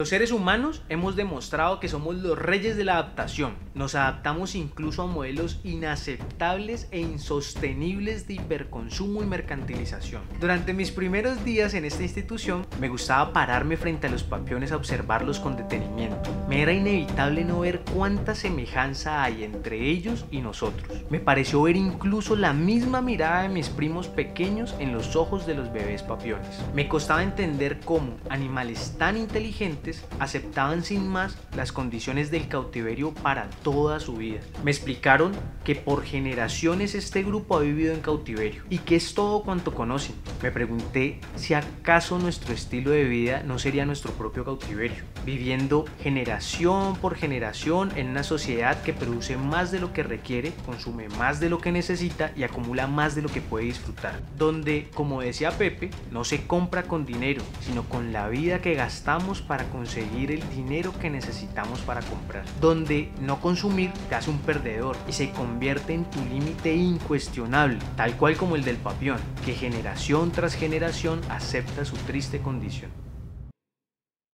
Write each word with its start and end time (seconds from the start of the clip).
Los 0.00 0.10
seres 0.10 0.30
humanos 0.30 0.84
hemos 0.88 1.16
demostrado 1.16 1.80
que 1.80 1.88
somos 1.88 2.14
los 2.14 2.38
reyes 2.38 2.76
de 2.76 2.84
la 2.84 2.92
adaptación. 2.92 3.54
Nos 3.74 3.96
adaptamos 3.96 4.54
incluso 4.54 5.02
a 5.02 5.06
modelos 5.06 5.58
inaceptables 5.64 6.86
e 6.92 7.00
insostenibles 7.00 8.28
de 8.28 8.34
hiperconsumo 8.34 9.24
y 9.24 9.26
mercantilización. 9.26 10.22
Durante 10.38 10.72
mis 10.72 10.92
primeros 10.92 11.44
días 11.44 11.74
en 11.74 11.84
esta 11.84 12.04
institución 12.04 12.64
me 12.80 12.88
gustaba 12.88 13.32
pararme 13.32 13.76
frente 13.76 14.06
a 14.06 14.10
los 14.10 14.22
papiones 14.22 14.70
a 14.70 14.76
observarlos 14.76 15.40
con 15.40 15.56
detenimiento. 15.56 16.30
Me 16.58 16.62
era 16.62 16.72
inevitable 16.72 17.44
no 17.44 17.60
ver 17.60 17.82
cuánta 17.94 18.34
semejanza 18.34 19.22
hay 19.22 19.44
entre 19.44 19.88
ellos 19.88 20.24
y 20.32 20.40
nosotros. 20.40 21.04
Me 21.08 21.20
pareció 21.20 21.62
ver 21.62 21.76
incluso 21.76 22.34
la 22.34 22.52
misma 22.52 23.00
mirada 23.00 23.42
de 23.42 23.48
mis 23.48 23.68
primos 23.68 24.08
pequeños 24.08 24.74
en 24.80 24.92
los 24.92 25.14
ojos 25.14 25.46
de 25.46 25.54
los 25.54 25.72
bebés 25.72 26.02
papiones. 26.02 26.48
Me 26.74 26.88
costaba 26.88 27.22
entender 27.22 27.78
cómo 27.84 28.16
animales 28.28 28.96
tan 28.98 29.16
inteligentes 29.16 30.04
aceptaban 30.18 30.82
sin 30.82 31.06
más 31.06 31.38
las 31.54 31.70
condiciones 31.70 32.32
del 32.32 32.48
cautiverio 32.48 33.14
para 33.14 33.48
toda 33.62 34.00
su 34.00 34.16
vida. 34.16 34.40
Me 34.64 34.72
explicaron 34.72 35.30
que 35.62 35.76
por 35.76 36.02
generaciones 36.02 36.96
este 36.96 37.22
grupo 37.22 37.56
ha 37.56 37.60
vivido 37.60 37.94
en 37.94 38.00
cautiverio 38.00 38.64
y 38.68 38.78
que 38.78 38.96
es 38.96 39.14
todo 39.14 39.44
cuanto 39.44 39.74
conocen. 39.74 40.16
Me 40.42 40.50
pregunté 40.50 41.20
si 41.36 41.54
acaso 41.54 42.18
nuestro 42.18 42.52
estilo 42.52 42.90
de 42.90 43.04
vida 43.04 43.44
no 43.44 43.60
sería 43.60 43.86
nuestro 43.86 44.10
propio 44.14 44.44
cautiverio, 44.44 45.04
viviendo 45.24 45.84
generación 46.48 46.96
por 46.96 47.14
generación 47.14 47.92
en 47.96 48.08
una 48.08 48.22
sociedad 48.22 48.80
que 48.82 48.94
produce 48.94 49.36
más 49.36 49.70
de 49.70 49.80
lo 49.80 49.92
que 49.92 50.02
requiere, 50.02 50.54
consume 50.64 51.08
más 51.10 51.40
de 51.40 51.50
lo 51.50 51.58
que 51.58 51.72
necesita 51.72 52.32
y 52.34 52.42
acumula 52.42 52.86
más 52.86 53.14
de 53.14 53.20
lo 53.20 53.28
que 53.28 53.42
puede 53.42 53.66
disfrutar. 53.66 54.22
Donde, 54.38 54.88
como 54.94 55.20
decía 55.20 55.50
Pepe, 55.50 55.90
no 56.10 56.24
se 56.24 56.46
compra 56.46 56.84
con 56.84 57.04
dinero, 57.04 57.42
sino 57.60 57.82
con 57.84 58.14
la 58.14 58.28
vida 58.28 58.62
que 58.62 58.74
gastamos 58.74 59.42
para 59.42 59.64
conseguir 59.64 60.32
el 60.32 60.48
dinero 60.48 60.92
que 60.98 61.10
necesitamos 61.10 61.80
para 61.80 62.00
comprar. 62.00 62.44
Donde 62.62 63.10
no 63.20 63.40
consumir 63.40 63.92
te 64.08 64.14
hace 64.14 64.30
un 64.30 64.38
perdedor 64.38 64.96
y 65.06 65.12
se 65.12 65.30
convierte 65.30 65.92
en 65.92 66.06
tu 66.06 66.24
límite 66.24 66.74
incuestionable, 66.74 67.78
tal 67.96 68.16
cual 68.16 68.38
como 68.38 68.56
el 68.56 68.64
del 68.64 68.78
papión, 68.78 69.18
que 69.44 69.52
generación 69.52 70.32
tras 70.32 70.54
generación 70.54 71.20
acepta 71.28 71.84
su 71.84 71.96
triste 71.96 72.40
condición. 72.40 72.90